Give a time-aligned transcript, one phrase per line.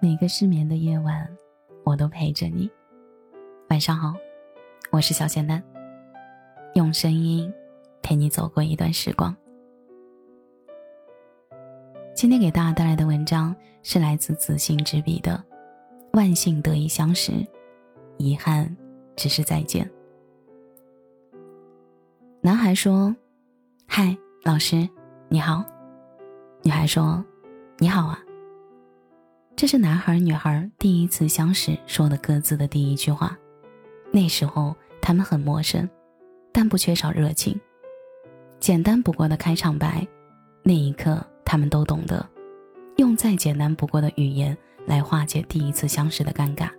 [0.00, 1.28] 每个失眠的夜晚，
[1.84, 2.70] 我都陪着你。
[3.70, 4.14] 晚上好，
[4.90, 5.62] 我是小仙丹，
[6.74, 7.52] 用声音
[8.02, 9.34] 陪你走过一段时光。
[12.14, 15.42] 今天给大家带来的文章是来自子信之笔的
[16.16, 17.32] 《万幸得以相识，
[18.18, 18.76] 遗憾
[19.16, 19.84] 只是再见》。
[22.42, 23.14] 男孩说
[23.86, 24.88] ：“嗨，老师，
[25.28, 25.64] 你好。”
[26.62, 27.24] 女孩说
[27.82, 28.16] ：“你好啊。”
[29.56, 33.36] 这是男孩女孩第一次相识说的各自的第一句话。
[34.12, 35.90] 那时候他们很陌生，
[36.52, 37.60] 但不缺少热情。
[38.60, 40.06] 简单不过的开场白，
[40.62, 42.24] 那一刻他们都懂得，
[42.98, 44.56] 用再简单不过的语言
[44.86, 46.70] 来化解第一次相识的尴尬。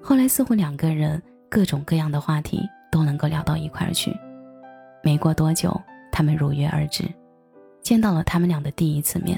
[0.00, 1.20] 后来似乎两个人
[1.50, 2.60] 各种各样的话题
[2.92, 4.16] 都能够聊到一块儿去。
[5.02, 5.76] 没过多久，
[6.12, 7.02] 他们如约而至，
[7.82, 9.36] 见到了他们俩的第一次面。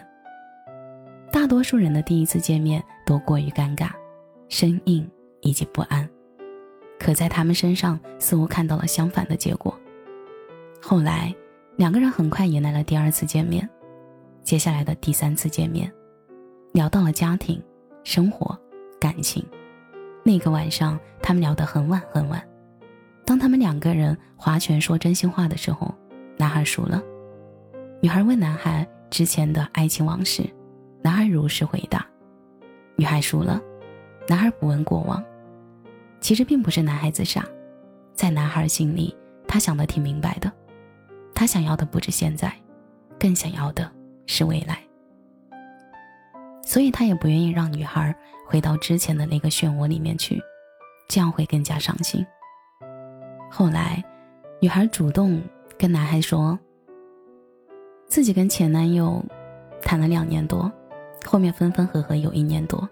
[1.30, 3.90] 大多数人的第一次见面都过于尴尬、
[4.48, 5.08] 生硬
[5.42, 6.08] 以及不安，
[6.98, 9.78] 可在他们身上似乎看到了相反的结果。
[10.80, 11.34] 后来，
[11.76, 13.68] 两个人很快迎来了第二次见面，
[14.42, 15.92] 接下来的第三次见面，
[16.72, 17.62] 聊到了家庭、
[18.04, 18.58] 生活、
[19.00, 19.44] 感情。
[20.22, 22.42] 那个晚上，他们聊得很晚很晚。
[23.24, 25.92] 当他们两个人划拳说真心话的时候，
[26.36, 27.02] 男孩输了。
[28.00, 30.48] 女孩问男孩之前的爱情往事，
[31.06, 32.04] 男孩如实回答。
[32.96, 33.62] 女孩输了，
[34.26, 35.22] 男孩不问过往。
[36.20, 37.46] 其实并不是男孩子傻，
[38.12, 40.50] 在男孩心里，他想的挺明白的。
[41.32, 42.52] 他想要的不止现在，
[43.20, 43.88] 更想要的
[44.26, 44.80] 是未来。
[46.64, 48.12] 所以他也不愿意让女孩
[48.44, 50.42] 回到之前的那个漩涡里面去，
[51.06, 52.26] 这样会更加伤心。
[53.48, 54.02] 后来，
[54.60, 55.40] 女孩主动
[55.78, 56.58] 跟男孩说，
[58.08, 59.24] 自己跟前男友
[59.80, 60.68] 谈了两年多，
[61.24, 62.88] 后面分分合合有一年多，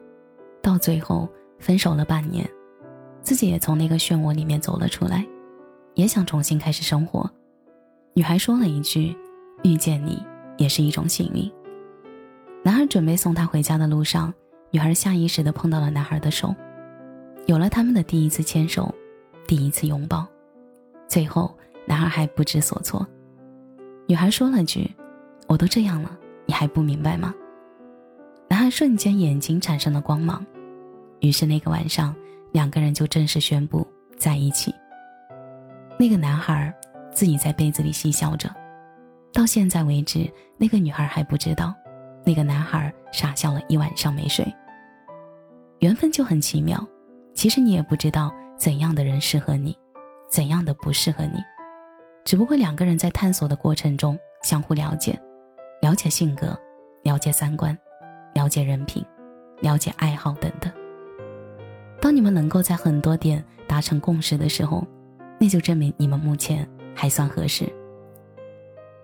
[0.62, 2.48] 到最后分手了半年，
[3.20, 5.26] 自己也从那个漩涡里面走了出来，
[5.94, 7.30] 也想重新开始生活。
[8.14, 9.16] 女孩说了一句
[9.62, 10.22] ：“遇见你
[10.56, 11.50] 也是一种幸运。”
[12.64, 14.32] 男孩准备送她回家的路上，
[14.70, 16.54] 女孩下意识的碰到了男孩的手，
[17.46, 18.92] 有了他们的第一次牵手，
[19.46, 20.26] 第一次拥抱。
[21.06, 23.06] 最后，男孩还不知所措。
[24.06, 24.90] 女孩说了句
[25.46, 27.34] ：“我都这样了，你还不明白吗？”
[28.64, 30.42] 男孩瞬间眼睛产生了光芒。
[31.20, 32.16] 于是那个晚上，
[32.50, 33.86] 两个人就正式宣布
[34.16, 34.74] 在一起。
[35.98, 36.74] 那个男孩
[37.12, 38.48] 自己在被子里嬉笑着，
[39.34, 40.26] 到现在为止，
[40.56, 41.74] 那个女孩还不知道，
[42.24, 44.42] 那个男孩傻笑了一晚上没睡。
[45.80, 46.82] 缘分就很奇妙，
[47.34, 49.76] 其实你也不知道怎样的人适合你。
[50.30, 51.38] 怎样的不适合你？
[52.24, 55.20] 只不过两个人在探索的过程中相互了解，
[55.82, 56.58] 了解性格，
[57.02, 57.78] 了解三观，
[58.34, 59.04] 了解人品，
[59.60, 60.70] 了解爱好等等。
[62.00, 64.86] 当你们能够在很多点达成共识的时候，
[65.38, 67.66] 那就证明你们目前还算合适。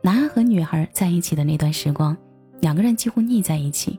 [0.02, 2.16] 男孩和女孩在一起的那段时光，
[2.60, 3.98] 两个人几乎腻在一起，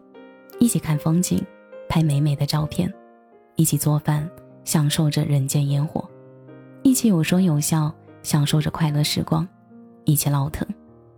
[0.59, 1.43] 一起看风景，
[1.89, 2.91] 拍美美的照片，
[3.55, 4.29] 一起做饭，
[4.63, 6.07] 享受着人间烟火。
[6.83, 7.93] 一起有说有笑，
[8.23, 9.45] 享受着快乐时光；
[10.05, 10.67] 一起闹腾，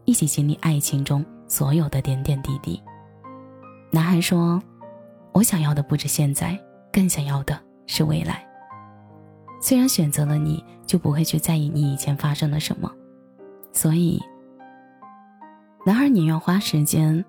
[0.06, 2.81] 一起经历爱情中所有的点点滴滴。
[3.94, 4.59] 男孩说
[5.34, 6.59] ：“我想要的不止现在，
[6.92, 8.44] 更想要的是未来。
[9.62, 12.92] 虽然选择了你，就不会去在意你以前发生了什么，
[13.72, 14.20] 所以，
[15.86, 17.24] 男孩宁愿花时间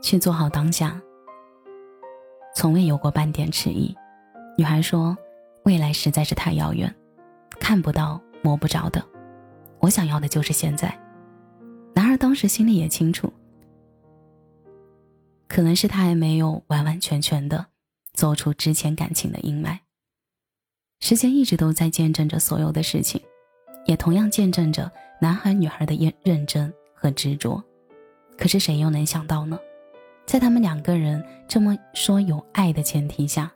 [0.00, 1.00] 去做好当下，
[2.54, 3.92] 从未有过半点迟疑。”
[4.56, 5.18] 女孩说
[5.66, 6.94] ：“未来实在是太遥远。”
[7.58, 9.04] 看不到、摸不着的，
[9.80, 10.96] 我想要的就是现在。
[11.92, 13.32] 男孩当时心里也清楚，
[15.50, 17.66] 可能是他还没有完完全全的
[18.14, 19.76] 走出之前感情的阴霾。
[21.00, 23.20] 时间一直都在见证着所有的事情，
[23.84, 24.88] 也同样见证着
[25.20, 27.60] 男孩女孩的认认真和执着。
[28.38, 29.58] 可是谁又能想到呢？
[30.24, 33.52] 在他们两个人这么说有爱的前提下，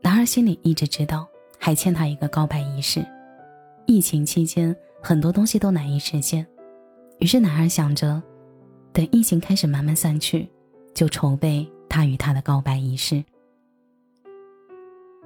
[0.00, 1.28] 男孩心里一直知道。
[1.60, 3.04] 还欠他一个告白仪式。
[3.84, 6.46] 疫情期间，很多东西都难以实现，
[7.18, 8.22] 于是男孩想着，
[8.98, 10.48] 等疫情开始慢慢散去，
[10.92, 13.24] 就筹备他与她的告白仪式。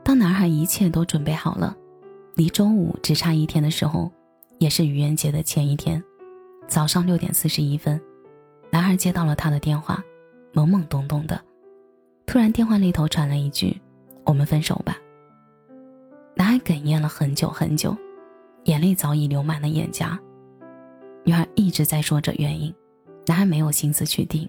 [0.05, 1.75] 当男孩一切都准备好了，
[2.35, 4.13] 离周五只差一天的时候，
[4.59, 6.05] 也是愚人节的前一天，
[6.69, 7.99] 早上六点四十一分，
[8.71, 10.05] 男孩接到了他的电话，
[10.53, 11.43] 懵懵懂懂的，
[12.27, 13.81] 突然电话那头传来一句
[14.27, 14.99] ：“我们分手吧。”
[16.37, 17.97] 男孩哽咽了很久很久，
[18.65, 20.21] 眼泪早已流满了眼颊。
[21.25, 22.75] 女孩一直在说着原因，
[23.27, 24.49] 男孩没有心思去听，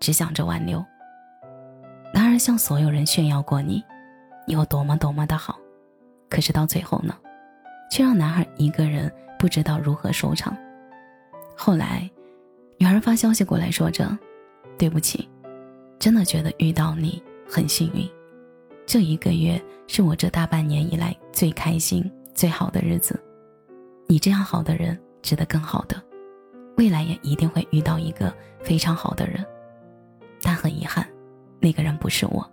[0.00, 0.84] 只想着挽留。
[2.14, 3.84] 男孩向所有人炫耀过你，
[4.46, 5.58] 你有多么多么的好，
[6.30, 7.14] 可是到最后呢，
[7.90, 10.56] 却让男孩一个人不知道如何收场。
[11.54, 12.10] 后来，
[12.78, 14.16] 女孩发消息过来说着
[14.78, 15.28] ：“对不起，
[15.98, 18.08] 真的觉得遇到你很幸运，
[18.86, 23.22] 这一个月是我这大半年以来最开心、最好的日子。
[24.06, 26.02] 你这样好的人，值得更好的。”
[26.76, 29.44] 未来也一定会遇到一个非常好的人，
[30.42, 31.06] 但很遗憾，
[31.60, 32.48] 那个人不是我，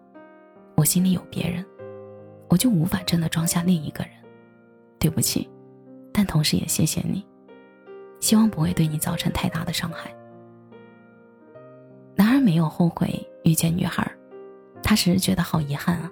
[0.75, 1.65] 我心里有别人，
[2.49, 4.13] 我就无法真的装下另一个人。
[4.97, 5.49] 对不起，
[6.13, 7.25] 但同时也谢谢你，
[8.21, 10.09] 希望不会对你造成太大的伤害。
[12.15, 14.09] 男孩没有后悔遇见女孩，
[14.81, 16.09] 他只是觉得好遗憾啊，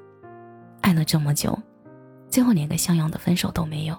[0.82, 1.58] 爱了这么久，
[2.28, 3.98] 最后连个像样的分手都没有，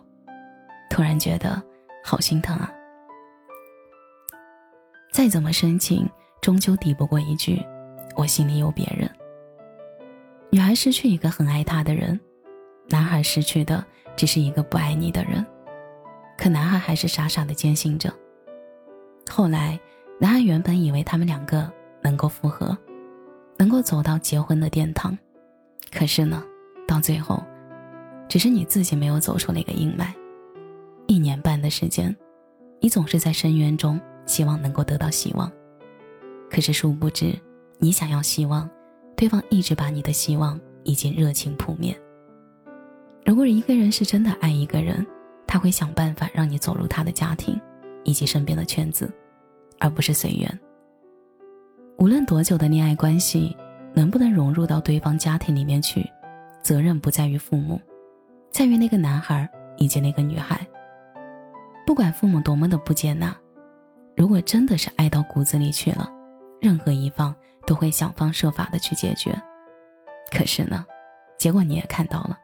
[0.90, 1.62] 突然觉得
[2.04, 2.70] 好心疼啊。
[5.12, 6.08] 再怎么深情，
[6.40, 7.62] 终究抵不过一句
[8.16, 9.08] “我心里有别人”。
[10.50, 12.18] 女孩失去一个很爱她的人，
[12.88, 13.84] 男孩失去的
[14.16, 15.44] 只是一个不爱你的人。
[16.38, 18.10] 可男孩还是傻傻的坚信着。
[19.30, 19.78] 后来，
[20.18, 21.70] 男孩原本以为他们两个
[22.02, 22.76] 能够复合，
[23.58, 25.16] 能够走到结婚的殿堂。
[25.92, 26.42] 可是呢，
[26.88, 27.42] 到最后，
[28.28, 30.06] 只是你自己没有走出那个阴霾。
[31.06, 32.16] 一年半的时间，
[32.80, 34.00] 你总是在深渊中。
[34.26, 35.50] 希望能够得到希望，
[36.50, 37.34] 可是殊不知，
[37.78, 38.68] 你想要希望，
[39.16, 41.96] 对方一直把你的希望已经热情扑灭。
[43.24, 45.06] 如果一个人是真的爱一个人，
[45.46, 47.60] 他会想办法让你走入他的家庭，
[48.04, 49.12] 以及身边的圈子，
[49.78, 50.60] 而不是随缘。
[51.98, 53.56] 无论多久的恋爱关系，
[53.94, 56.04] 能不能融入到对方家庭里面去，
[56.62, 57.80] 责任不在于父母，
[58.50, 60.66] 在于那个男孩以及那个女孩。
[61.86, 63.36] 不管父母多么的不接纳。
[64.22, 66.08] 如果真的是爱到骨子里去了，
[66.60, 67.34] 任何一方
[67.66, 69.36] 都会想方设法的去解决。
[70.30, 70.86] 可是呢，
[71.36, 72.38] 结果你也看到了，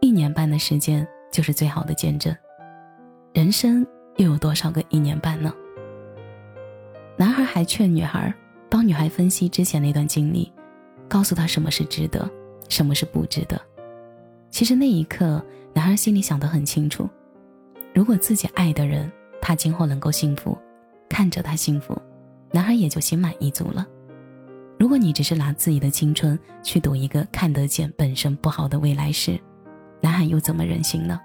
[0.00, 2.34] 一年半的时间就是最好的见证。
[3.34, 3.86] 人生
[4.16, 5.52] 又有多少个一年半呢？
[7.18, 8.34] 男孩还劝女孩，
[8.70, 10.50] 帮女孩分析之前那段经历，
[11.10, 12.26] 告诉她什么是值得，
[12.70, 13.60] 什么是不值得。
[14.48, 15.44] 其实那一刻，
[15.74, 17.06] 男孩心里想得很清楚：
[17.92, 19.12] 如果自己爱的人，
[19.42, 20.56] 他今后能够幸福。
[21.12, 21.94] 看着他幸福，
[22.52, 23.86] 男孩也就心满意足了。
[24.78, 29.38] 如果你只是拿自己的青春去赌一个看得见本身不好的未来时，
[30.00, 31.20] 男孩又怎么忍心呢？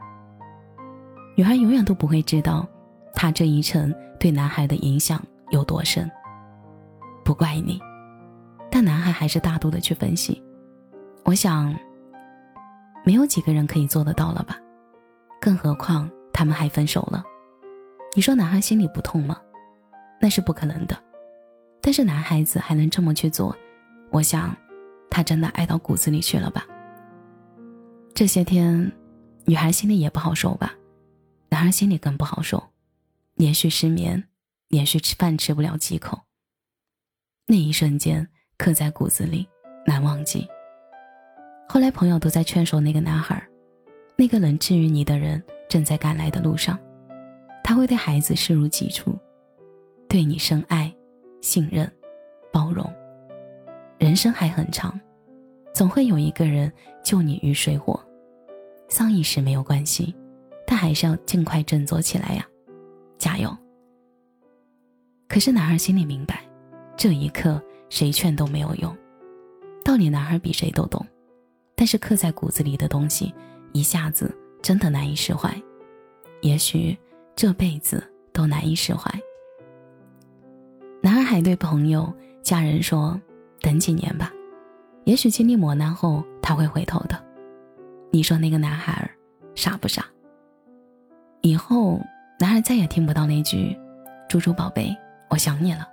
[1.38, 2.68] 女孩永远都不会知道，
[3.13, 6.12] 他这一程对男孩的影响有多深。
[7.24, 7.80] 不怪你，
[8.69, 10.44] 但男孩还是大度的去分析。
[11.24, 11.74] 我想，
[13.06, 14.57] 没有几个人可以做得到了吧？
[15.39, 17.24] 更何况他们还分手了。
[18.18, 19.38] 你说男孩心里不痛吗？
[20.19, 20.97] 那是不可能的，
[21.81, 23.55] 但是男孩子还能这么去做，
[24.11, 24.55] 我想，
[25.09, 26.65] 他真的爱到骨子里去了吧。
[28.13, 28.91] 这些天，
[29.45, 30.73] 女孩心里也不好受吧，
[31.49, 32.63] 男孩心里更不好受，
[33.35, 34.23] 连续失眠，
[34.69, 36.19] 连续吃饭吃不了几口。
[37.45, 38.27] 那一瞬间
[38.57, 39.47] 刻在骨子里，
[39.85, 40.47] 难忘记。
[41.69, 43.41] 后来朋友都在劝说那个男孩，
[44.15, 46.77] 那个能治愈你的人正在赶来的路上，
[47.63, 49.17] 他会对孩子视如己出。
[50.09, 50.94] 对你深爱、
[51.42, 51.92] 信任、
[52.51, 52.89] 包容，
[54.00, 55.00] 人生还很长，
[55.74, 56.72] 总会有一个人
[57.03, 58.00] 救你于水火。
[58.89, 60.15] 丧一时没有关系，
[60.65, 62.48] 但还是要尽快振作起来呀，
[63.17, 63.55] 加油！
[65.27, 66.41] 可是男孩心里明白，
[66.96, 68.96] 这一刻谁劝都没有用，
[69.84, 71.05] 道理男孩比谁都懂，
[71.75, 73.34] 但是刻在骨子里的东西，
[73.74, 75.53] 一下子真的难以释怀，
[76.41, 76.98] 也许
[77.36, 79.12] 这辈子都难以释怀。
[81.01, 82.12] 男孩还对朋友、
[82.42, 83.20] 家人说
[83.62, 84.32] ：“等几年吧，
[85.06, 87.18] 也许经历磨难后他会回头的。”
[88.12, 89.10] 你说那个男孩
[89.56, 90.06] 傻不傻？
[91.42, 92.00] 以后
[92.39, 93.77] 男孩再也听不到那句
[94.27, 94.96] “猪猪宝贝，
[95.30, 95.88] 我想你了”，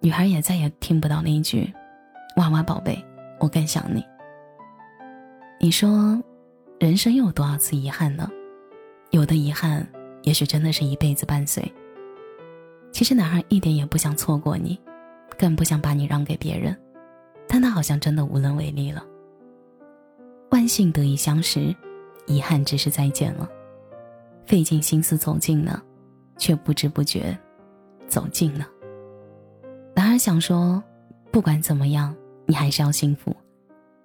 [0.00, 1.72] 女孩也再也听不到那一句
[2.36, 3.04] “娃娃宝贝，
[3.40, 4.04] 我更想你”。
[5.58, 6.22] 你说，
[6.78, 8.30] 人生又有多少次遗憾呢？
[9.10, 9.86] 有的遗憾，
[10.22, 11.72] 也许真的是一辈子伴随。
[12.96, 14.80] 其实男孩一点也不想错过你，
[15.38, 16.74] 更不想把你让给别人，
[17.46, 19.04] 但他好像真的无能为力了。
[20.50, 21.76] 万幸得以相识，
[22.26, 23.46] 遗憾只是再见了。
[24.46, 25.82] 费尽心思走近了，
[26.38, 27.38] 却不知不觉
[28.08, 28.66] 走近了。
[29.94, 30.82] 男孩想说，
[31.30, 33.36] 不管怎么样，你还是要幸福，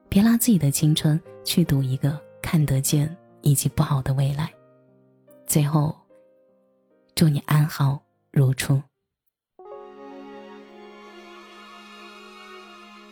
[0.10, 4.52] 别拿自己的青春去赌一个看得见以及不好的未来。
[5.48, 5.96] 最后，
[7.16, 7.98] 祝你安好。
[8.32, 8.82] 如初。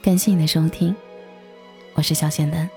[0.02, 0.96] 感谢你的收听，
[1.94, 2.70] 我是小仙丹。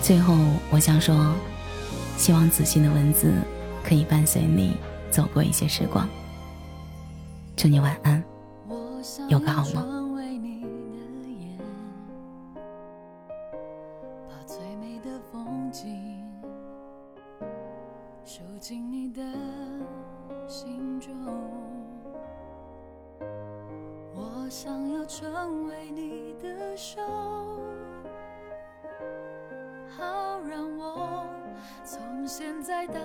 [0.00, 0.34] 最后，
[0.70, 1.34] 我想说，
[2.16, 3.34] 希望子欣的文字
[3.84, 4.78] 可以伴随你
[5.10, 6.08] 走过一些时光。
[7.54, 8.24] 祝你晚安，
[9.28, 9.97] 有个好梦。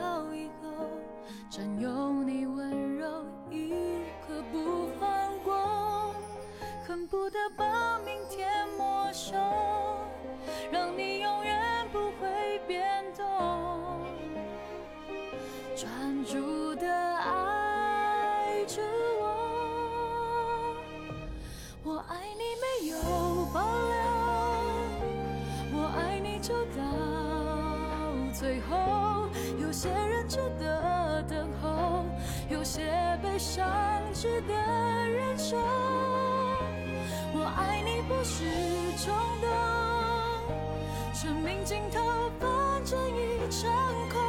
[0.03, 0.67] 到以后
[1.49, 3.69] 占有你温柔一
[4.27, 6.13] 刻不放过，
[6.85, 8.32] 恨不得把明天
[28.43, 29.29] 最后。
[29.57, 32.03] 有些人值得等候，
[32.49, 32.81] 有些
[33.23, 33.65] 悲伤
[34.13, 35.55] 值得忍受。
[37.33, 38.43] 我爱你不是
[38.97, 39.49] 冲动，
[41.13, 42.01] 生命尽头
[42.37, 43.71] 反正一场
[44.11, 44.19] 空，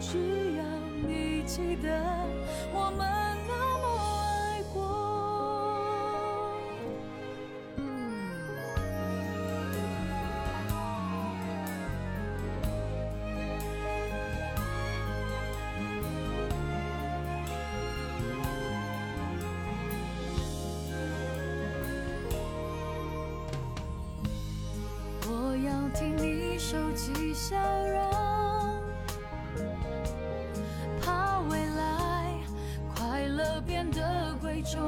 [0.00, 0.62] 只要
[1.04, 1.88] 你记得
[2.72, 3.27] 我们。
[26.98, 28.10] 起笑容，
[31.00, 32.34] 怕未来
[32.92, 34.82] 快乐变得贵重。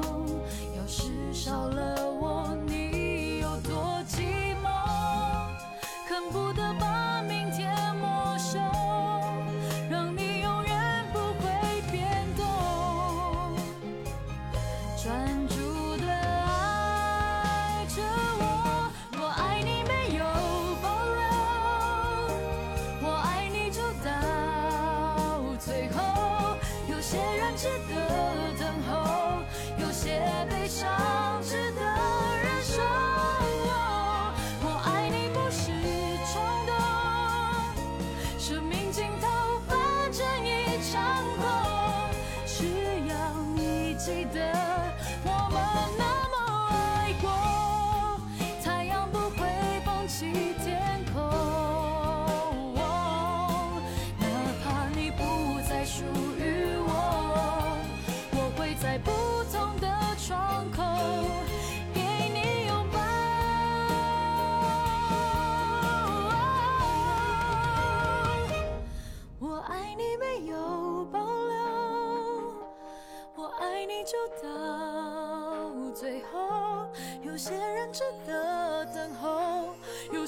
[0.75, 2.10] 要是少了
[27.55, 29.43] 值得等候
[29.77, 31.90] 有些悲伤值得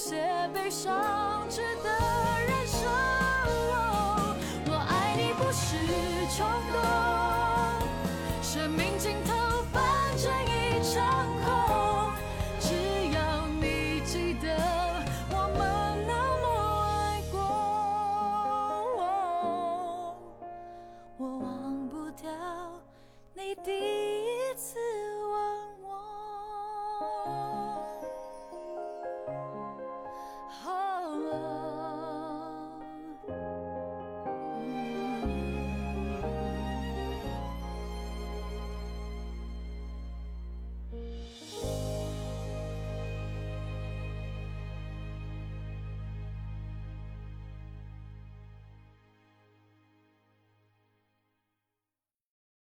[0.06, 0.18] 些
[0.54, 1.90] 悲伤值得
[2.46, 2.86] 忍受。
[4.68, 5.78] 我爱你不是
[6.36, 7.03] 冲动。